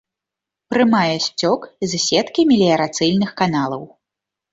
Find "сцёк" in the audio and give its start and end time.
1.25-1.67